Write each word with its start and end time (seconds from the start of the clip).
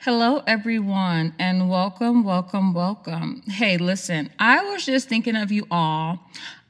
Hello, 0.00 0.42
everyone, 0.46 1.34
and 1.38 1.68
welcome, 1.68 2.22
welcome, 2.22 2.72
welcome. 2.74 3.42
Hey, 3.48 3.76
listen, 3.76 4.30
I 4.38 4.62
was 4.62 4.84
just 4.84 5.08
thinking 5.08 5.34
of 5.34 5.50
you 5.50 5.66
all. 5.68 6.20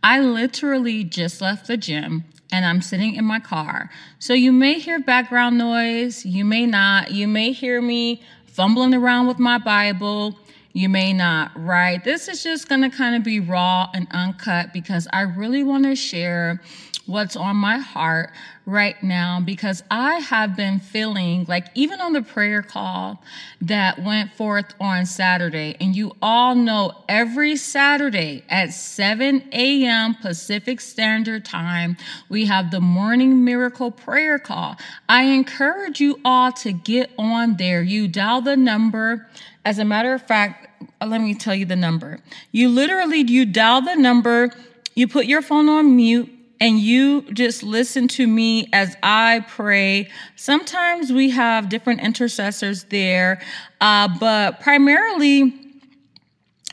I 0.02 0.20
literally 0.20 1.04
just 1.04 1.42
left 1.42 1.66
the 1.66 1.76
gym 1.76 2.24
and 2.50 2.64
I'm 2.64 2.80
sitting 2.80 3.14
in 3.14 3.26
my 3.26 3.40
car. 3.40 3.90
So 4.18 4.32
you 4.32 4.52
may 4.52 4.78
hear 4.78 5.00
background 5.00 5.58
noise, 5.58 6.24
you 6.24 6.46
may 6.46 6.64
not. 6.64 7.10
You 7.10 7.28
may 7.28 7.52
hear 7.52 7.82
me 7.82 8.22
fumbling 8.46 8.94
around 8.94 9.26
with 9.26 9.38
my 9.38 9.58
Bible. 9.58 10.38
You 10.76 10.90
may 10.90 11.14
not, 11.14 11.52
right? 11.56 12.04
This 12.04 12.28
is 12.28 12.42
just 12.42 12.68
going 12.68 12.82
to 12.82 12.94
kind 12.94 13.16
of 13.16 13.22
be 13.22 13.40
raw 13.40 13.88
and 13.94 14.06
uncut 14.10 14.74
because 14.74 15.08
I 15.10 15.22
really 15.22 15.62
want 15.62 15.84
to 15.84 15.96
share 15.96 16.60
what's 17.06 17.34
on 17.34 17.56
my 17.56 17.78
heart 17.78 18.30
right 18.66 19.02
now 19.02 19.40
because 19.40 19.82
I 19.90 20.16
have 20.16 20.54
been 20.54 20.80
feeling 20.80 21.46
like, 21.48 21.68
even 21.74 22.02
on 22.02 22.12
the 22.12 22.20
prayer 22.20 22.60
call 22.60 23.22
that 23.62 24.02
went 24.02 24.34
forth 24.34 24.74
on 24.78 25.06
Saturday, 25.06 25.76
and 25.80 25.96
you 25.96 26.14
all 26.20 26.54
know 26.54 26.92
every 27.08 27.56
Saturday 27.56 28.44
at 28.50 28.74
7 28.74 29.48
a.m. 29.54 30.14
Pacific 30.16 30.82
Standard 30.82 31.46
Time, 31.46 31.96
we 32.28 32.44
have 32.44 32.70
the 32.70 32.80
morning 32.80 33.46
miracle 33.46 33.90
prayer 33.90 34.38
call. 34.38 34.76
I 35.08 35.22
encourage 35.22 36.02
you 36.02 36.20
all 36.22 36.52
to 36.52 36.72
get 36.72 37.12
on 37.16 37.56
there. 37.56 37.80
You 37.80 38.08
dial 38.08 38.42
the 38.42 38.58
number. 38.58 39.26
As 39.64 39.80
a 39.80 39.84
matter 39.84 40.14
of 40.14 40.22
fact, 40.22 40.65
let 41.04 41.20
me 41.20 41.34
tell 41.34 41.54
you 41.54 41.66
the 41.66 41.76
number. 41.76 42.20
You 42.52 42.68
literally 42.68 43.18
you 43.18 43.44
dial 43.44 43.82
the 43.82 43.96
number, 43.96 44.50
you 44.94 45.08
put 45.08 45.26
your 45.26 45.42
phone 45.42 45.68
on 45.68 45.96
mute, 45.96 46.30
and 46.60 46.78
you 46.78 47.22
just 47.32 47.62
listen 47.62 48.08
to 48.08 48.26
me 48.26 48.68
as 48.72 48.96
I 49.02 49.44
pray. 49.48 50.08
Sometimes 50.36 51.12
we 51.12 51.30
have 51.30 51.68
different 51.68 52.00
intercessors 52.00 52.84
there, 52.84 53.42
uh, 53.80 54.08
but 54.18 54.60
primarily 54.60 55.65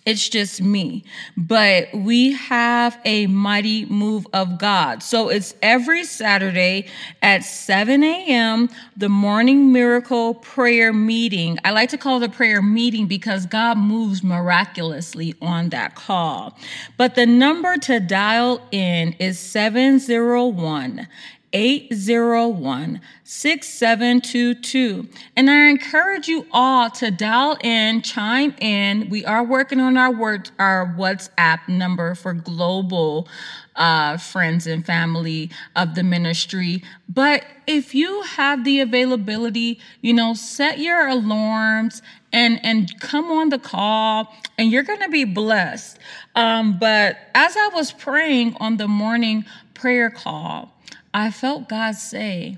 it's 0.05 0.27
just 0.27 0.61
me. 0.61 1.03
But 1.37 1.93
we 1.93 2.33
have 2.33 2.99
a 3.05 3.27
mighty 3.27 3.85
move 3.85 4.27
of 4.33 4.59
God. 4.59 5.01
So 5.01 5.29
it's 5.29 5.55
every 5.61 6.03
Saturday 6.03 6.87
at 7.21 7.43
7 7.43 8.03
a.m., 8.03 8.69
the 8.97 9.09
morning 9.09 9.71
miracle 9.71 10.35
prayer 10.35 10.91
meeting. 10.91 11.57
I 11.63 11.71
like 11.71 11.89
to 11.89 11.97
call 11.97 12.21
a 12.23 12.29
prayer 12.29 12.61
meeting 12.61 13.07
because 13.07 13.45
God 13.45 13.77
moves 13.77 14.23
miraculously 14.23 15.35
on 15.41 15.69
that 15.69 15.95
call. 15.95 16.57
But 16.97 17.15
the 17.15 17.25
number 17.25 17.77
to 17.77 17.99
dial 17.99 18.61
in 18.71 19.13
is 19.19 19.39
701 19.39 21.07
801 21.53 22.99
6722. 23.23 25.07
And 25.35 25.49
I 25.49 25.69
encourage 25.69 26.27
you 26.27 26.45
all 26.51 26.89
to 26.91 27.11
dial 27.11 27.57
in, 27.63 28.01
chime 28.01 28.55
in. 28.59 29.09
We 29.09 29.23
are 29.25 29.43
working 29.43 29.79
on 29.79 29.95
our 29.95 30.11
word, 30.11 30.49
our 30.57 30.95
WhatsApp 30.97 31.67
number 31.67 32.15
for 32.15 32.33
global 32.33 33.27
uh, 33.75 34.17
friends 34.17 34.67
and 34.67 34.85
family 34.85 35.49
of 35.75 35.95
the 35.95 36.03
ministry. 36.03 36.83
But 37.07 37.45
if 37.67 37.95
you 37.95 38.21
have 38.23 38.63
the 38.63 38.79
availability, 38.79 39.79
you 40.01 40.13
know, 40.13 40.33
set 40.33 40.79
your 40.79 41.07
alarms 41.07 42.01
and 42.31 42.59
and 42.65 42.99
come 42.99 43.31
on 43.31 43.49
the 43.49 43.59
call 43.59 44.33
and 44.57 44.71
you're 44.71 44.83
going 44.83 45.01
to 45.01 45.09
be 45.09 45.23
blessed. 45.23 45.99
Um, 46.35 46.77
but 46.79 47.17
as 47.35 47.55
I 47.55 47.69
was 47.69 47.91
praying 47.91 48.55
on 48.59 48.77
the 48.77 48.87
morning 48.87 49.45
prayer 49.73 50.09
call, 50.09 50.73
I 51.13 51.31
felt 51.31 51.69
God 51.69 51.95
say 51.95 52.57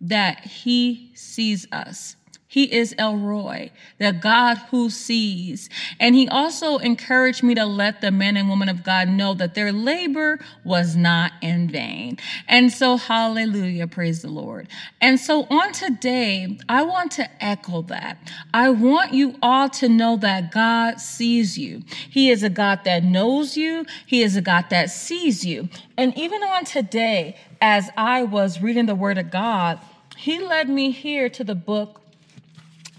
that 0.00 0.44
He 0.44 1.12
sees 1.14 1.66
us. 1.70 2.16
He 2.52 2.64
is 2.64 2.94
El 2.98 3.16
Roi, 3.16 3.70
the 3.96 4.12
God 4.12 4.58
who 4.70 4.90
sees. 4.90 5.70
And 5.98 6.14
he 6.14 6.28
also 6.28 6.76
encouraged 6.76 7.42
me 7.42 7.54
to 7.54 7.64
let 7.64 8.02
the 8.02 8.10
men 8.10 8.36
and 8.36 8.50
women 8.50 8.68
of 8.68 8.84
God 8.84 9.08
know 9.08 9.32
that 9.32 9.54
their 9.54 9.72
labor 9.72 10.38
was 10.62 10.94
not 10.94 11.32
in 11.40 11.70
vain. 11.70 12.18
And 12.46 12.70
so, 12.70 12.98
hallelujah, 12.98 13.86
praise 13.86 14.20
the 14.20 14.28
Lord. 14.28 14.68
And 15.00 15.18
so, 15.18 15.44
on 15.44 15.72
today, 15.72 16.58
I 16.68 16.82
want 16.82 17.12
to 17.12 17.42
echo 17.42 17.80
that. 17.84 18.18
I 18.52 18.68
want 18.68 19.14
you 19.14 19.36
all 19.40 19.70
to 19.70 19.88
know 19.88 20.18
that 20.18 20.52
God 20.52 21.00
sees 21.00 21.56
you. 21.56 21.80
He 22.10 22.28
is 22.28 22.42
a 22.42 22.50
God 22.50 22.80
that 22.84 23.02
knows 23.02 23.56
you, 23.56 23.86
He 24.04 24.22
is 24.22 24.36
a 24.36 24.42
God 24.42 24.66
that 24.68 24.90
sees 24.90 25.42
you. 25.42 25.70
And 25.96 26.14
even 26.18 26.42
on 26.42 26.66
today, 26.66 27.36
as 27.62 27.88
I 27.96 28.24
was 28.24 28.60
reading 28.60 28.86
the 28.86 28.94
Word 28.96 29.18
of 29.18 29.30
God, 29.30 29.78
He 30.16 30.40
led 30.40 30.68
me 30.68 30.90
here 30.90 31.28
to 31.30 31.44
the 31.44 31.54
book 31.54 32.02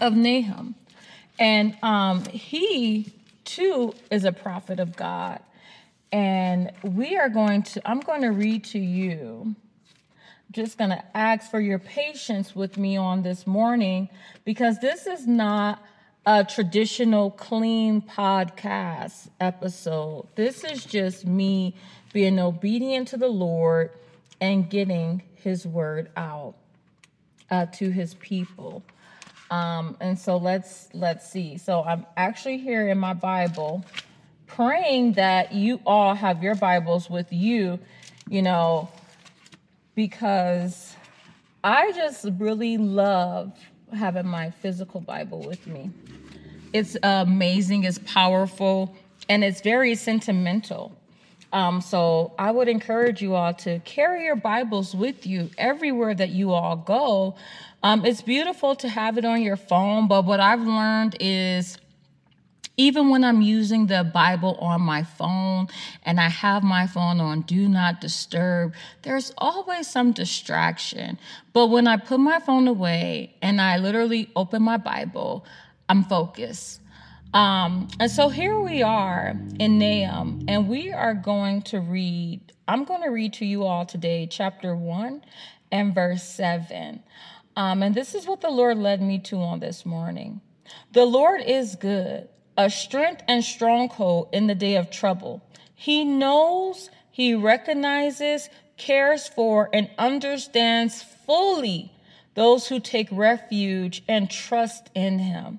of 0.00 0.14
Nahum. 0.14 0.74
And 1.38 1.76
um, 1.82 2.24
he 2.24 3.12
too 3.44 3.94
is 4.10 4.24
a 4.24 4.32
prophet 4.32 4.80
of 4.80 4.96
God. 4.96 5.40
And 6.10 6.72
we 6.82 7.16
are 7.16 7.28
going 7.28 7.62
to, 7.64 7.88
I'm 7.88 8.00
going 8.00 8.22
to 8.22 8.28
read 8.28 8.64
to 8.64 8.78
you. 8.78 9.54
just 10.50 10.78
going 10.78 10.90
to 10.90 11.04
ask 11.14 11.50
for 11.50 11.60
your 11.60 11.78
patience 11.78 12.56
with 12.56 12.78
me 12.78 12.96
on 12.96 13.22
this 13.22 13.46
morning 13.46 14.08
because 14.44 14.78
this 14.78 15.06
is 15.06 15.26
not 15.26 15.82
a 16.24 16.42
traditional 16.42 17.30
clean 17.30 18.00
podcast 18.00 19.28
episode. 19.40 20.26
This 20.36 20.64
is 20.64 20.86
just 20.86 21.26
me 21.26 21.74
being 22.14 22.38
obedient 22.38 23.08
to 23.08 23.18
the 23.18 23.28
Lord 23.28 23.90
and 24.40 24.68
getting 24.68 25.22
his 25.34 25.66
word 25.66 26.10
out 26.16 26.54
uh, 27.50 27.66
to 27.66 27.90
his 27.90 28.14
people. 28.14 28.82
Um, 29.50 29.96
and 30.00 30.18
so 30.18 30.36
let's 30.36 30.88
let's 30.94 31.30
see. 31.30 31.58
So 31.58 31.82
I'm 31.82 32.06
actually 32.16 32.58
here 32.58 32.88
in 32.88 32.98
my 32.98 33.14
Bible, 33.14 33.84
praying 34.46 35.12
that 35.12 35.52
you 35.52 35.80
all 35.86 36.14
have 36.14 36.42
your 36.42 36.54
Bibles 36.54 37.08
with 37.10 37.32
you, 37.32 37.78
you 38.28 38.42
know, 38.42 38.88
because 39.94 40.96
I 41.62 41.92
just 41.92 42.26
really 42.38 42.78
love 42.78 43.52
having 43.92 44.26
my 44.26 44.50
physical 44.50 45.00
Bible 45.00 45.40
with 45.40 45.66
me. 45.66 45.90
It's 46.72 46.96
amazing, 47.02 47.84
it's 47.84 48.00
powerful, 48.00 48.96
and 49.28 49.44
it's 49.44 49.60
very 49.60 49.94
sentimental. 49.94 50.96
Um, 51.54 51.80
so 51.80 52.32
I 52.36 52.50
would 52.50 52.66
encourage 52.66 53.22
you 53.22 53.36
all 53.36 53.54
to 53.54 53.78
carry 53.80 54.24
your 54.24 54.34
Bibles 54.34 54.92
with 54.92 55.24
you 55.24 55.50
everywhere 55.56 56.12
that 56.12 56.30
you 56.30 56.52
all 56.52 56.74
go. 56.74 57.36
Um, 57.80 58.04
it's 58.04 58.22
beautiful 58.22 58.74
to 58.74 58.88
have 58.88 59.18
it 59.18 59.24
on 59.24 59.40
your 59.40 59.56
phone, 59.56 60.08
but 60.08 60.24
what 60.24 60.40
I've 60.40 60.66
learned 60.66 61.16
is 61.20 61.78
even 62.76 63.08
when 63.08 63.22
I'm 63.22 63.40
using 63.40 63.86
the 63.86 64.02
Bible 64.02 64.56
on 64.60 64.82
my 64.82 65.04
phone 65.04 65.68
and 66.04 66.18
I 66.18 66.28
have 66.28 66.64
my 66.64 66.88
phone 66.88 67.20
on 67.20 67.42
do 67.42 67.68
not 67.68 68.00
disturb, 68.00 68.74
there's 69.02 69.32
always 69.38 69.86
some 69.86 70.10
distraction. 70.10 71.20
But 71.52 71.68
when 71.68 71.86
I 71.86 71.98
put 71.98 72.18
my 72.18 72.40
phone 72.40 72.66
away 72.66 73.36
and 73.40 73.60
I 73.60 73.76
literally 73.76 74.28
open 74.34 74.64
my 74.64 74.76
Bible, 74.76 75.44
I'm 75.88 76.02
focused. 76.02 76.80
Um, 77.34 77.88
and 77.98 78.08
so 78.08 78.28
here 78.28 78.60
we 78.60 78.84
are 78.84 79.34
in 79.58 79.76
Nahum, 79.76 80.44
and 80.46 80.68
we 80.68 80.92
are 80.92 81.14
going 81.14 81.62
to 81.62 81.80
read, 81.80 82.52
I'm 82.68 82.84
going 82.84 83.02
to 83.02 83.08
read 83.08 83.32
to 83.34 83.44
you 83.44 83.64
all 83.64 83.84
today, 83.84 84.28
chapter 84.30 84.76
1 84.76 85.20
and 85.72 85.92
verse 85.92 86.22
7. 86.22 87.02
Um, 87.56 87.82
and 87.82 87.92
this 87.92 88.14
is 88.14 88.28
what 88.28 88.40
the 88.40 88.50
Lord 88.50 88.78
led 88.78 89.02
me 89.02 89.18
to 89.18 89.42
on 89.42 89.58
this 89.58 89.84
morning. 89.84 90.42
The 90.92 91.04
Lord 91.04 91.40
is 91.40 91.74
good, 91.74 92.28
a 92.56 92.70
strength 92.70 93.24
and 93.26 93.42
stronghold 93.42 94.28
in 94.32 94.46
the 94.46 94.54
day 94.54 94.76
of 94.76 94.92
trouble. 94.92 95.42
He 95.74 96.04
knows, 96.04 96.88
He 97.10 97.34
recognizes, 97.34 98.48
cares 98.76 99.26
for, 99.26 99.70
and 99.72 99.90
understands 99.98 101.02
fully 101.02 101.90
those 102.34 102.68
who 102.68 102.78
take 102.78 103.08
refuge 103.10 104.04
and 104.06 104.30
trust 104.30 104.88
in 104.94 105.18
Him. 105.18 105.58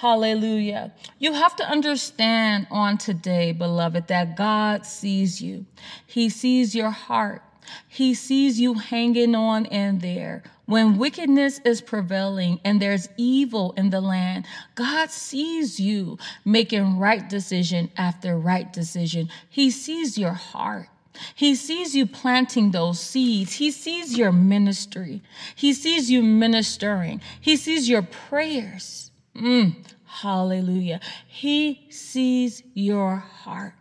Hallelujah. 0.00 0.92
You 1.18 1.32
have 1.32 1.56
to 1.56 1.64
understand 1.64 2.66
on 2.70 2.98
today, 2.98 3.52
beloved, 3.52 4.08
that 4.08 4.36
God 4.36 4.84
sees 4.84 5.40
you. 5.40 5.64
He 6.06 6.28
sees 6.28 6.74
your 6.74 6.90
heart. 6.90 7.40
He 7.88 8.12
sees 8.12 8.60
you 8.60 8.74
hanging 8.74 9.34
on 9.34 9.64
in 9.64 10.00
there. 10.00 10.42
When 10.66 10.98
wickedness 10.98 11.60
is 11.64 11.80
prevailing 11.80 12.60
and 12.62 12.78
there's 12.78 13.08
evil 13.16 13.72
in 13.78 13.88
the 13.88 14.02
land, 14.02 14.44
God 14.74 15.10
sees 15.10 15.80
you 15.80 16.18
making 16.44 16.98
right 16.98 17.26
decision 17.26 17.90
after 17.96 18.36
right 18.36 18.70
decision. 18.70 19.30
He 19.48 19.70
sees 19.70 20.18
your 20.18 20.34
heart. 20.34 20.88
He 21.34 21.54
sees 21.54 21.96
you 21.96 22.04
planting 22.04 22.70
those 22.70 23.00
seeds. 23.00 23.54
He 23.54 23.70
sees 23.70 24.18
your 24.18 24.30
ministry. 24.30 25.22
He 25.54 25.72
sees 25.72 26.10
you 26.10 26.22
ministering. 26.22 27.22
He 27.40 27.56
sees 27.56 27.88
your 27.88 28.02
prayers. 28.02 29.10
Mm, 29.36 29.76
hallelujah. 30.04 31.00
He 31.26 31.86
sees 31.90 32.62
your 32.74 33.16
heart. 33.16 33.74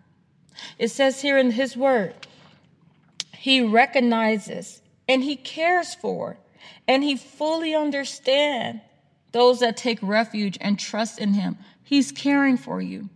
It 0.78 0.90
says 0.90 1.22
here 1.22 1.38
in 1.38 1.52
his 1.52 1.76
word, 1.76 2.14
he 3.38 3.62
recognizes 3.62 4.82
and 5.08 5.24
he 5.24 5.36
cares 5.36 5.94
for 5.96 6.38
and 6.88 7.04
he 7.04 7.16
fully 7.16 7.76
understands 7.76 8.82
those 9.36 9.60
that 9.60 9.76
take 9.76 10.00
refuge 10.02 10.58
and 10.62 10.80
trust 10.80 11.20
in 11.20 11.34
Him. 11.34 11.58
He's 11.84 12.10
caring 12.10 12.56
for 12.56 12.82
you. 12.82 13.10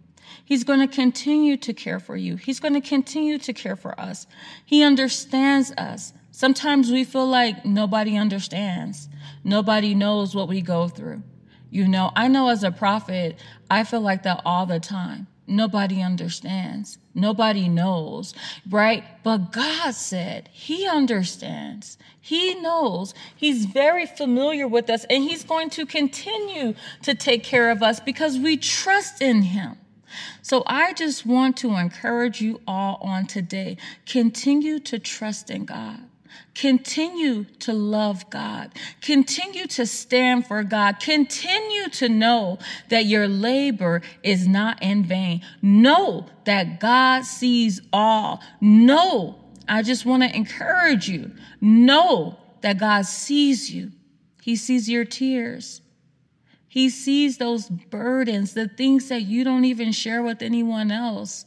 He's 0.43 0.65
going 0.65 0.81
to 0.81 0.87
continue 0.93 1.55
to 1.55 1.73
care 1.73 2.01
for 2.01 2.17
you. 2.17 2.35
He's 2.35 2.59
going 2.59 2.73
to 2.73 2.81
continue 2.81 3.37
to 3.37 3.53
care 3.53 3.77
for 3.77 3.97
us. 3.97 4.27
He 4.65 4.83
understands 4.83 5.71
us. 5.77 6.11
Sometimes 6.31 6.91
we 6.91 7.05
feel 7.05 7.25
like 7.25 7.65
nobody 7.65 8.17
understands. 8.17 9.07
Nobody 9.45 9.95
knows 9.95 10.35
what 10.35 10.49
we 10.49 10.61
go 10.61 10.89
through. 10.89 11.23
You 11.69 11.87
know, 11.87 12.11
I 12.15 12.27
know 12.27 12.49
as 12.49 12.63
a 12.63 12.71
prophet, 12.71 13.37
I 13.69 13.83
feel 13.83 14.01
like 14.01 14.23
that 14.23 14.41
all 14.45 14.65
the 14.65 14.79
time. 14.79 15.27
Nobody 15.45 16.01
understands. 16.01 16.99
Nobody 17.15 17.67
knows, 17.67 18.35
right? 18.69 19.03
But 19.23 19.51
God 19.51 19.95
said 19.95 20.47
He 20.53 20.87
understands. 20.87 21.97
He 22.21 22.53
knows. 22.55 23.15
He's 23.35 23.65
very 23.65 24.05
familiar 24.05 24.67
with 24.67 24.89
us 24.89 25.05
and 25.09 25.23
He's 25.23 25.43
going 25.43 25.71
to 25.71 25.85
continue 25.87 26.75
to 27.01 27.15
take 27.15 27.43
care 27.43 27.71
of 27.71 27.81
us 27.81 27.99
because 27.99 28.37
we 28.37 28.57
trust 28.57 29.21
in 29.21 29.41
Him. 29.41 29.77
So 30.41 30.63
I 30.67 30.93
just 30.93 31.25
want 31.25 31.57
to 31.57 31.75
encourage 31.75 32.41
you 32.41 32.61
all 32.67 32.99
on 33.01 33.25
today. 33.25 33.77
Continue 34.05 34.79
to 34.79 34.99
trust 34.99 35.49
in 35.49 35.65
God. 35.65 36.08
Continue 36.55 37.45
to 37.59 37.73
love 37.73 38.29
God. 38.29 38.71
Continue 39.01 39.67
to 39.67 39.85
stand 39.85 40.47
for 40.47 40.63
God. 40.63 40.99
Continue 40.99 41.89
to 41.89 42.09
know 42.09 42.59
that 42.89 43.05
your 43.05 43.27
labor 43.27 44.01
is 44.23 44.47
not 44.47 44.81
in 44.81 45.03
vain. 45.03 45.41
Know 45.61 46.27
that 46.45 46.79
God 46.79 47.25
sees 47.25 47.81
all. 47.93 48.41
Know, 48.59 49.39
I 49.67 49.83
just 49.83 50.05
want 50.05 50.23
to 50.23 50.35
encourage 50.35 51.07
you. 51.07 51.31
Know 51.61 52.37
that 52.61 52.79
God 52.79 53.05
sees 53.05 53.71
you. 53.71 53.91
He 54.41 54.55
sees 54.55 54.89
your 54.89 55.05
tears. 55.05 55.81
He 56.67 56.89
sees 56.89 57.37
those 57.37 57.67
burdens, 57.67 58.53
the 58.53 58.67
things 58.67 59.09
that 59.09 59.23
you 59.23 59.43
don't 59.43 59.65
even 59.65 59.91
share 59.91 60.21
with 60.21 60.41
anyone 60.41 60.91
else. 60.91 61.45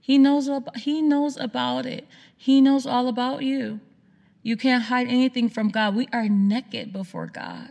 He 0.00 0.18
knows, 0.18 0.50
he 0.76 1.00
knows 1.00 1.36
about 1.36 1.86
it. 1.86 2.06
He 2.36 2.60
knows 2.60 2.86
all 2.86 3.08
about 3.08 3.42
you. 3.42 3.80
You 4.44 4.58
can't 4.58 4.84
hide 4.84 5.08
anything 5.08 5.48
from 5.48 5.70
God. 5.70 5.96
We 5.96 6.06
are 6.12 6.28
naked 6.28 6.92
before 6.92 7.26
God, 7.26 7.70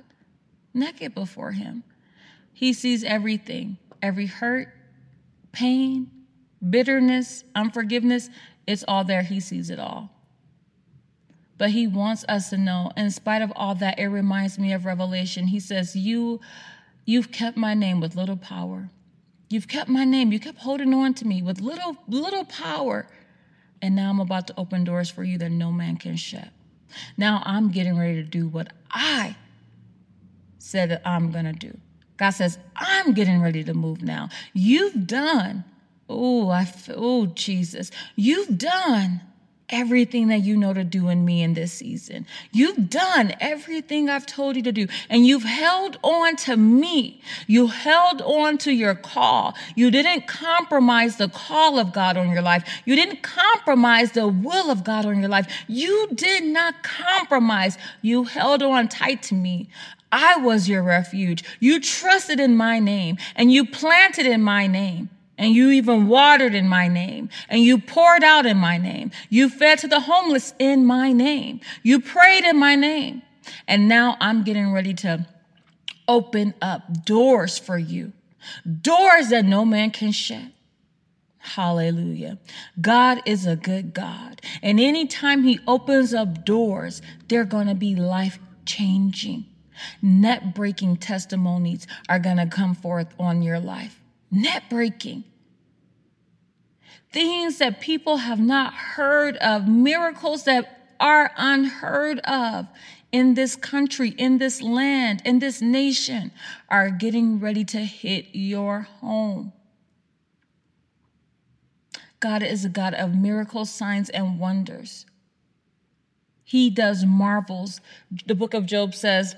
naked 0.73 1.13
before 1.13 1.51
Him. 1.51 1.83
He 2.51 2.73
sees 2.73 3.03
everything 3.03 3.77
every 4.01 4.25
hurt, 4.25 4.67
pain, 5.53 6.11
bitterness, 6.67 7.43
unforgiveness. 7.55 8.29
It's 8.67 8.83
all 8.87 9.03
there. 9.03 9.21
He 9.21 9.39
sees 9.39 9.69
it 9.69 9.79
all. 9.79 10.09
But 11.59 11.69
He 11.69 11.85
wants 11.85 12.25
us 12.27 12.49
to 12.49 12.57
know, 12.57 12.91
in 12.97 13.11
spite 13.11 13.43
of 13.43 13.53
all 13.55 13.75
that, 13.75 13.99
it 13.99 14.07
reminds 14.07 14.57
me 14.57 14.73
of 14.73 14.83
Revelation. 14.83 15.45
He 15.47 15.59
says, 15.59 15.95
You, 15.95 16.41
you've 17.05 17.31
kept 17.31 17.55
my 17.55 17.75
name 17.75 18.01
with 18.01 18.15
little 18.15 18.35
power. 18.35 18.89
You've 19.47 19.67
kept 19.67 19.89
my 19.89 20.05
name. 20.05 20.31
You 20.31 20.39
kept 20.39 20.57
holding 20.57 20.91
on 20.95 21.13
to 21.13 21.27
me 21.27 21.43
with 21.43 21.61
little, 21.61 21.97
little 22.07 22.45
power. 22.45 23.07
And 23.79 23.95
now 23.95 24.09
I'm 24.09 24.19
about 24.19 24.47
to 24.47 24.55
open 24.57 24.83
doors 24.83 25.11
for 25.11 25.23
you 25.23 25.37
that 25.37 25.51
no 25.51 25.71
man 25.71 25.97
can 25.97 26.15
shut. 26.15 26.47
Now 27.17 27.41
I'm 27.45 27.69
getting 27.69 27.97
ready 27.97 28.15
to 28.15 28.23
do 28.23 28.47
what 28.47 28.67
I 28.91 29.35
said 30.59 30.89
that 30.91 31.01
I'm 31.05 31.31
going 31.31 31.45
to 31.45 31.53
do. 31.53 31.77
God 32.17 32.31
says, 32.31 32.57
I'm 32.75 33.13
getting 33.13 33.41
ready 33.41 33.63
to 33.63 33.73
move 33.73 34.01
now. 34.01 34.29
You've 34.53 35.07
done, 35.07 35.63
oh, 36.07 36.49
I, 36.49 36.71
oh, 36.89 37.27
Jesus, 37.27 37.91
you've 38.15 38.57
done 38.57 39.21
everything 39.73 40.27
that 40.27 40.39
you 40.39 40.55
know 40.55 40.71
to 40.71 40.83
do 40.83 41.09
in 41.09 41.25
me 41.25 41.41
in 41.41 41.55
this 41.55 41.73
season. 41.73 42.27
You've 42.51 42.89
done 42.89 43.33
everything 43.41 44.07
I've 44.07 44.27
told 44.27 44.55
you 44.55 44.61
to 44.61 44.71
do, 44.71 44.87
and 45.09 45.25
you've 45.25 45.43
held 45.43 45.97
on 46.03 46.35
to 46.37 46.55
me. 46.55 47.21
You 47.47 47.67
held 47.67 48.21
on 48.21 48.59
to 48.59 48.71
your 48.71 48.93
call. 48.93 49.55
You 49.75 49.89
didn't 49.89 50.27
compromise 50.27 51.17
the 51.17 51.27
call 51.27 51.79
of 51.79 51.91
God 51.91 52.17
on 52.17 52.29
your 52.29 52.43
life. 52.43 52.63
You 52.85 52.95
didn't 52.95 53.23
compromise 53.23 54.11
the 54.11 54.27
will 54.27 54.69
of 54.69 54.83
God 54.83 55.05
on 55.05 55.19
your 55.19 55.29
life. 55.29 55.51
You 55.67 56.09
did 56.13 56.43
not 56.43 56.83
compromise. 56.83 57.77
You 58.03 58.25
held 58.25 58.61
on 58.61 58.87
tight 58.87 59.23
to 59.23 59.35
me. 59.35 59.69
I 60.11 60.37
was 60.37 60.69
your 60.69 60.83
refuge. 60.83 61.43
You 61.59 61.81
trusted 61.81 62.39
in 62.39 62.55
my 62.55 62.77
name 62.77 63.17
and 63.35 63.51
you 63.51 63.65
planted 63.65 64.27
in 64.27 64.43
my 64.43 64.67
name 64.67 65.09
and 65.43 65.53
you 65.53 65.71
even 65.71 66.07
watered 66.07 66.55
in 66.55 66.69
my 66.69 66.87
name, 66.87 67.27
and 67.49 67.61
you 67.61 67.77
poured 67.77 68.23
out 68.23 68.45
in 68.45 68.55
my 68.55 68.77
name. 68.77 69.11
You 69.29 69.49
fed 69.49 69.77
to 69.79 69.89
the 69.89 69.99
homeless 69.99 70.53
in 70.57 70.85
my 70.85 71.11
name. 71.11 71.59
You 71.83 71.99
prayed 71.99 72.45
in 72.45 72.57
my 72.57 72.75
name. 72.75 73.23
And 73.67 73.89
now 73.89 74.15
I'm 74.21 74.45
getting 74.45 74.71
ready 74.71 74.93
to 74.93 75.27
open 76.07 76.53
up 76.61 77.03
doors 77.03 77.57
for 77.57 77.77
you, 77.77 78.13
doors 78.81 79.29
that 79.29 79.43
no 79.43 79.65
man 79.65 79.91
can 79.91 80.13
shut. 80.13 80.45
Hallelujah. 81.39 82.39
God 82.79 83.21
is 83.25 83.45
a 83.45 83.57
good 83.57 83.93
God. 83.93 84.41
And 84.61 84.79
anytime 84.79 85.43
He 85.43 85.59
opens 85.67 86.13
up 86.13 86.45
doors, 86.45 87.01
they're 87.27 87.43
going 87.43 87.67
to 87.67 87.75
be 87.75 87.97
life 87.97 88.39
changing. 88.65 89.45
Net 90.01 90.55
breaking 90.55 90.97
testimonies 90.97 91.85
are 92.07 92.19
going 92.19 92.37
to 92.37 92.45
come 92.45 92.73
forth 92.73 93.13
on 93.19 93.41
your 93.41 93.59
life 93.59 93.99
net 94.33 94.63
breaking. 94.69 95.23
Things 97.13 97.59
that 97.59 97.79
people 97.79 98.17
have 98.17 98.39
not 98.39 98.73
heard 98.73 99.37
of, 99.37 99.67
miracles 99.67 100.45
that 100.45 100.95
are 100.99 101.31
unheard 101.37 102.19
of 102.19 102.67
in 103.11 103.35
this 103.35 103.55
country, 103.55 104.09
in 104.17 104.39
this 104.39 104.63
land, 104.63 105.21
in 105.23 105.37
this 105.37 105.61
nation 105.61 106.31
are 106.69 106.89
getting 106.89 107.39
ready 107.39 107.63
to 107.65 107.79
hit 107.79 108.25
your 108.33 108.81
home. 108.99 109.53
God 112.19 112.41
is 112.41 112.65
a 112.65 112.69
God 112.69 112.95
of 112.95 113.13
miracles, 113.13 113.69
signs, 113.69 114.09
and 114.09 114.39
wonders. 114.39 115.05
He 116.43 116.71
does 116.71 117.05
marvels. 117.05 117.79
The 118.25 118.33
book 118.33 118.55
of 118.55 118.65
Job 118.65 118.95
says, 118.95 119.35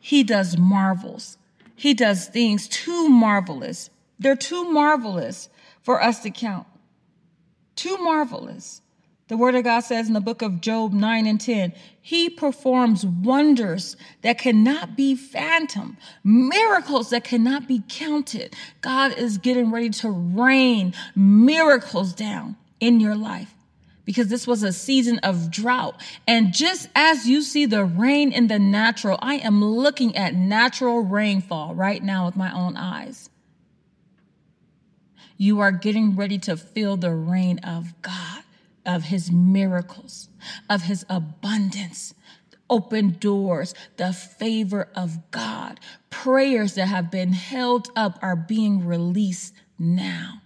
He 0.00 0.22
does 0.24 0.56
marvels. 0.56 1.36
He 1.74 1.92
does 1.92 2.28
things 2.28 2.66
too 2.66 3.10
marvelous. 3.10 3.90
They're 4.18 4.36
too 4.36 4.70
marvelous 4.72 5.50
for 5.86 6.02
us 6.02 6.18
to 6.18 6.30
count. 6.30 6.66
Too 7.76 7.96
marvelous. 7.98 8.82
The 9.28 9.36
word 9.36 9.54
of 9.54 9.62
God 9.62 9.80
says 9.80 10.08
in 10.08 10.14
the 10.14 10.20
book 10.20 10.42
of 10.42 10.60
Job 10.60 10.92
9 10.92 11.26
and 11.26 11.40
10, 11.40 11.72
he 12.00 12.28
performs 12.28 13.06
wonders 13.06 13.96
that 14.22 14.36
cannot 14.36 14.96
be 14.96 15.14
phantom, 15.14 15.96
miracles 16.24 17.10
that 17.10 17.22
cannot 17.22 17.68
be 17.68 17.84
counted. 17.88 18.56
God 18.80 19.16
is 19.16 19.38
getting 19.38 19.70
ready 19.70 19.90
to 19.90 20.10
rain 20.10 20.92
miracles 21.14 22.12
down 22.12 22.56
in 22.80 22.98
your 22.98 23.14
life 23.14 23.54
because 24.04 24.26
this 24.26 24.46
was 24.46 24.64
a 24.64 24.72
season 24.72 25.20
of 25.20 25.52
drought. 25.52 26.00
And 26.26 26.52
just 26.52 26.88
as 26.96 27.28
you 27.28 27.42
see 27.42 27.64
the 27.64 27.84
rain 27.84 28.32
in 28.32 28.48
the 28.48 28.58
natural, 28.58 29.20
I 29.22 29.36
am 29.36 29.64
looking 29.64 30.16
at 30.16 30.34
natural 30.34 31.02
rainfall 31.02 31.76
right 31.76 32.02
now 32.02 32.26
with 32.26 32.34
my 32.34 32.52
own 32.52 32.76
eyes. 32.76 33.30
You 35.36 35.60
are 35.60 35.72
getting 35.72 36.16
ready 36.16 36.38
to 36.40 36.56
feel 36.56 36.96
the 36.96 37.14
rain 37.14 37.58
of 37.58 38.00
God, 38.02 38.42
of 38.84 39.04
His 39.04 39.30
miracles, 39.30 40.28
of 40.68 40.82
His 40.82 41.04
abundance, 41.08 42.14
open 42.70 43.16
doors, 43.20 43.74
the 43.96 44.12
favor 44.12 44.88
of 44.94 45.30
God. 45.30 45.80
Prayers 46.10 46.74
that 46.74 46.86
have 46.86 47.10
been 47.10 47.32
held 47.32 47.90
up 47.94 48.18
are 48.22 48.36
being 48.36 48.86
released 48.86 49.54
now. 49.78 50.42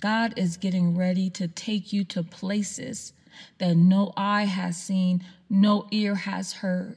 God 0.00 0.34
is 0.36 0.56
getting 0.56 0.96
ready 0.96 1.30
to 1.30 1.48
take 1.48 1.92
you 1.92 2.04
to 2.04 2.22
places 2.22 3.12
that 3.58 3.76
no 3.76 4.12
eye 4.16 4.44
has 4.44 4.76
seen, 4.76 5.24
no 5.48 5.86
ear 5.90 6.14
has 6.14 6.54
heard. 6.54 6.96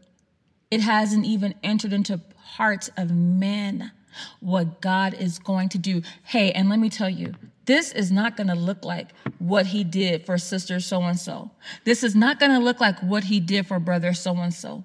It 0.70 0.82
hasn't 0.82 1.26
even 1.26 1.56
entered 1.64 1.94
into 1.94 2.22
hearts 2.38 2.90
of 2.98 3.12
men 3.12 3.92
what 4.40 4.82
God 4.82 5.14
is 5.14 5.40
going 5.40 5.70
to 5.70 5.78
do. 5.78 6.02
Hey, 6.24 6.52
and 6.52 6.70
let 6.70 6.80
me 6.80 6.90
tell 6.90 7.10
you, 7.10 7.34
this 7.66 7.92
is 7.92 8.12
not 8.12 8.36
going 8.36 8.48
to 8.48 8.56
look 8.56 8.84
like 8.84 9.10
what 9.40 9.68
he 9.68 9.84
did 9.84 10.26
for 10.26 10.38
sister 10.38 10.80
so 10.80 11.02
and 11.04 11.20
so. 11.20 11.52
This 11.84 12.04
is 12.04 12.16
not 12.16 12.40
going 12.40 12.52
to 12.52 12.60
look 12.60 12.80
like 12.80 13.00
what 13.00 13.26
he 13.26 13.40
did 13.40 13.68
for 13.68 13.80
brother 13.80 14.14
so 14.14 14.36
and 14.36 14.54
so. 14.54 14.84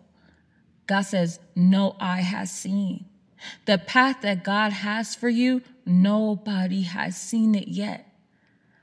God 0.87 1.02
says, 1.02 1.40
No 1.54 1.97
eye 1.99 2.21
has 2.21 2.50
seen. 2.50 3.06
The 3.64 3.78
path 3.78 4.23
that 4.23 4.45
God 4.45 4.73
has 4.73 5.14
for 5.14 5.28
you, 5.28 5.62
nobody 5.85 6.83
has 6.83 7.16
seen 7.16 7.54
it 7.54 7.68
yet. 7.68 8.12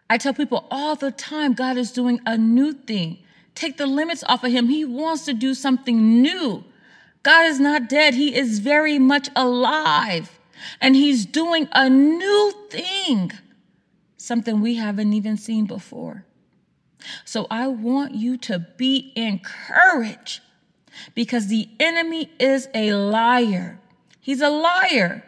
I 0.09 0.17
tell 0.17 0.33
people 0.33 0.67
all 0.69 0.95
the 0.95 1.11
time 1.11 1.53
God 1.53 1.77
is 1.77 1.91
doing 1.91 2.19
a 2.25 2.37
new 2.37 2.73
thing. 2.73 3.19
Take 3.55 3.77
the 3.77 3.87
limits 3.87 4.23
off 4.27 4.43
of 4.43 4.51
Him. 4.51 4.67
He 4.67 4.85
wants 4.85 5.25
to 5.25 5.33
do 5.33 5.53
something 5.53 6.21
new. 6.21 6.63
God 7.23 7.45
is 7.45 7.59
not 7.59 7.89
dead, 7.89 8.13
He 8.13 8.35
is 8.35 8.59
very 8.59 8.99
much 8.99 9.29
alive. 9.35 10.39
And 10.79 10.95
He's 10.95 11.25
doing 11.25 11.67
a 11.71 11.89
new 11.89 12.53
thing, 12.69 13.31
something 14.17 14.61
we 14.61 14.75
haven't 14.75 15.13
even 15.13 15.37
seen 15.37 15.65
before. 15.65 16.25
So 17.25 17.47
I 17.49 17.67
want 17.67 18.15
you 18.15 18.37
to 18.37 18.59
be 18.77 19.11
encouraged 19.15 20.41
because 21.15 21.47
the 21.47 21.69
enemy 21.79 22.29
is 22.39 22.67
a 22.73 22.93
liar. 22.93 23.79
He's 24.19 24.41
a 24.41 24.49
liar. 24.49 25.23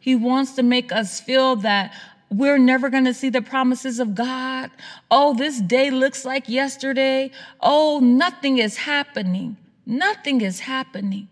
He 0.00 0.16
wants 0.16 0.52
to 0.52 0.62
make 0.62 0.90
us 0.90 1.20
feel 1.20 1.56
that 1.56 1.94
we're 2.28 2.58
never 2.58 2.88
going 2.88 3.04
to 3.04 3.14
see 3.14 3.28
the 3.28 3.42
promises 3.42 4.00
of 4.00 4.14
God. 4.14 4.70
Oh, 5.10 5.34
this 5.34 5.60
day 5.60 5.90
looks 5.90 6.24
like 6.24 6.48
yesterday. 6.48 7.30
Oh, 7.60 8.00
nothing 8.00 8.58
is 8.58 8.78
happening. 8.78 9.56
Nothing 9.84 10.40
is 10.40 10.60
happening. 10.60 11.28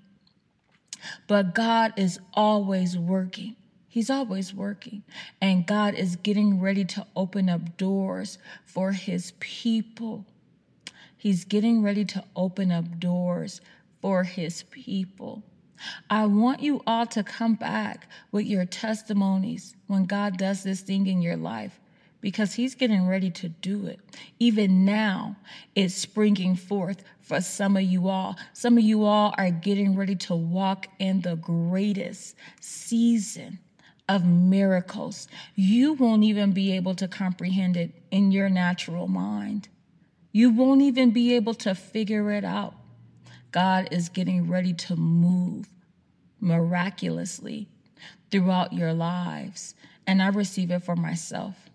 But 1.26 1.54
God 1.54 1.92
is 1.96 2.18
always 2.34 2.98
working. 2.98 3.56
He's 3.88 4.10
always 4.10 4.54
working. 4.54 5.02
And 5.40 5.66
God 5.66 5.94
is 5.94 6.16
getting 6.16 6.60
ready 6.60 6.84
to 6.86 7.06
open 7.16 7.48
up 7.48 7.76
doors 7.76 8.38
for 8.64 8.92
his 8.92 9.32
people. 9.40 10.26
He's 11.16 11.44
getting 11.44 11.82
ready 11.82 12.04
to 12.06 12.24
open 12.36 12.70
up 12.70 12.98
doors 12.98 13.60
for 14.00 14.24
his 14.24 14.62
people. 14.64 15.42
I 16.08 16.26
want 16.26 16.62
you 16.62 16.82
all 16.86 17.06
to 17.06 17.22
come 17.22 17.54
back 17.54 18.08
with 18.32 18.46
your 18.46 18.66
testimonies 18.66 19.74
when 19.86 20.04
God 20.04 20.36
does 20.36 20.62
this 20.62 20.82
thing 20.82 21.06
in 21.06 21.22
your 21.22 21.36
life 21.36 21.79
because 22.20 22.54
He's 22.54 22.74
getting 22.74 23.06
ready 23.06 23.30
to 23.30 23.48
do 23.48 23.86
it. 23.86 24.00
Even 24.38 24.84
now, 24.84 25.36
it's 25.74 25.94
springing 25.94 26.56
forth 26.56 27.02
for 27.20 27.40
some 27.40 27.76
of 27.76 27.82
you 27.82 28.08
all. 28.08 28.36
Some 28.52 28.76
of 28.76 28.84
you 28.84 29.04
all 29.04 29.34
are 29.38 29.50
getting 29.50 29.96
ready 29.96 30.16
to 30.16 30.34
walk 30.34 30.86
in 30.98 31.20
the 31.20 31.36
greatest 31.36 32.36
season 32.60 33.58
of 34.08 34.26
miracles. 34.26 35.28
You 35.54 35.92
won't 35.92 36.24
even 36.24 36.50
be 36.52 36.72
able 36.74 36.94
to 36.96 37.06
comprehend 37.06 37.76
it 37.76 37.92
in 38.10 38.32
your 38.32 38.48
natural 38.48 39.06
mind. 39.06 39.68
You 40.32 40.50
won't 40.50 40.82
even 40.82 41.12
be 41.12 41.34
able 41.36 41.54
to 41.54 41.74
figure 41.74 42.32
it 42.32 42.44
out. 42.44 42.74
God 43.52 43.88
is 43.92 44.08
getting 44.08 44.48
ready 44.48 44.72
to 44.74 44.96
move 44.96 45.68
miraculously 46.40 47.68
throughout 48.30 48.72
your 48.72 48.92
lives. 48.92 49.74
And 50.06 50.22
I 50.22 50.28
receive 50.28 50.70
it 50.70 50.82
for 50.82 50.96
myself. 50.96 51.69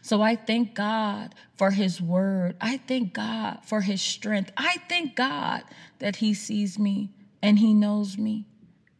So 0.00 0.22
I 0.22 0.36
thank 0.36 0.74
God 0.74 1.34
for 1.56 1.70
his 1.70 2.00
word. 2.00 2.56
I 2.60 2.78
thank 2.78 3.12
God 3.12 3.60
for 3.64 3.80
his 3.80 4.00
strength. 4.00 4.52
I 4.56 4.76
thank 4.88 5.16
God 5.16 5.62
that 5.98 6.16
he 6.16 6.34
sees 6.34 6.78
me 6.78 7.10
and 7.42 7.58
he 7.58 7.74
knows 7.74 8.16
me 8.18 8.46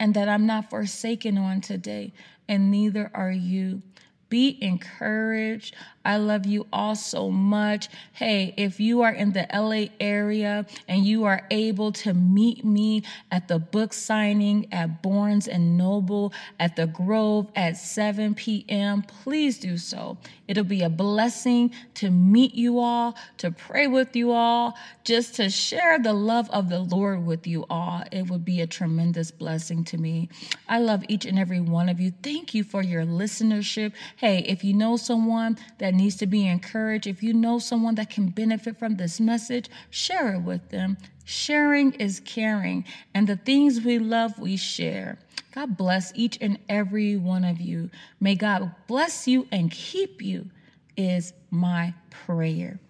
and 0.02 0.14
that 0.14 0.28
I'm 0.28 0.46
not 0.46 0.68
forsaken 0.68 1.38
on 1.38 1.60
today, 1.60 2.12
and 2.48 2.72
neither 2.72 3.08
are 3.14 3.30
you. 3.30 3.82
Be 4.28 4.58
encouraged. 4.60 5.76
I 6.04 6.16
love 6.16 6.46
you 6.46 6.66
all 6.72 6.94
so 6.94 7.30
much. 7.30 7.88
Hey, 8.12 8.54
if 8.56 8.80
you 8.80 9.02
are 9.02 9.12
in 9.12 9.32
the 9.32 9.46
LA 9.52 9.94
area 10.00 10.66
and 10.88 11.04
you 11.04 11.24
are 11.24 11.46
able 11.50 11.92
to 11.92 12.14
meet 12.14 12.64
me 12.64 13.02
at 13.30 13.48
the 13.48 13.58
book 13.58 13.92
signing 13.92 14.72
at 14.72 15.02
Barnes 15.02 15.48
and 15.48 15.76
Noble 15.78 16.32
at 16.58 16.76
the 16.76 16.86
Grove 16.86 17.48
at 17.54 17.76
7 17.76 18.34
p.m., 18.34 19.02
please 19.02 19.58
do 19.58 19.78
so. 19.78 20.18
It'll 20.48 20.64
be 20.64 20.82
a 20.82 20.90
blessing 20.90 21.72
to 21.94 22.10
meet 22.10 22.54
you 22.54 22.78
all, 22.78 23.16
to 23.38 23.50
pray 23.50 23.86
with 23.86 24.14
you 24.16 24.32
all, 24.32 24.76
just 25.04 25.34
to 25.36 25.48
share 25.48 25.98
the 25.98 26.12
love 26.12 26.50
of 26.50 26.68
the 26.68 26.80
Lord 26.80 27.24
with 27.24 27.46
you 27.46 27.64
all. 27.70 28.02
It 28.10 28.28
would 28.28 28.44
be 28.44 28.60
a 28.60 28.66
tremendous 28.66 29.30
blessing 29.30 29.84
to 29.84 29.98
me. 29.98 30.28
I 30.68 30.78
love 30.78 31.04
each 31.08 31.24
and 31.26 31.38
every 31.38 31.60
one 31.60 31.88
of 31.88 32.00
you. 32.00 32.12
Thank 32.22 32.54
you 32.54 32.64
for 32.64 32.82
your 32.82 33.04
listenership. 33.04 33.92
Hey, 34.16 34.40
if 34.40 34.64
you 34.64 34.74
know 34.74 34.96
someone 34.96 35.58
that 35.92 35.98
needs 35.98 36.16
to 36.16 36.26
be 36.26 36.46
encouraged, 36.46 37.06
if 37.06 37.22
you 37.22 37.34
know 37.34 37.58
someone 37.58 37.94
that 37.96 38.08
can 38.08 38.28
benefit 38.28 38.78
from 38.78 38.96
this 38.96 39.20
message, 39.20 39.68
share 39.90 40.34
it 40.34 40.40
with 40.40 40.70
them. 40.70 40.96
Sharing 41.24 41.92
is 41.92 42.20
caring, 42.20 42.86
and 43.12 43.26
the 43.26 43.36
things 43.36 43.82
we 43.82 43.98
love, 43.98 44.38
we 44.38 44.56
share. 44.56 45.18
God 45.54 45.76
bless 45.76 46.10
each 46.14 46.38
and 46.40 46.58
every 46.68 47.16
one 47.16 47.44
of 47.44 47.60
you. 47.60 47.90
May 48.20 48.36
God 48.36 48.74
bless 48.86 49.28
you 49.28 49.46
and 49.52 49.70
keep 49.70 50.22
you, 50.22 50.48
is 50.96 51.34
my 51.50 51.92
prayer. 52.08 52.80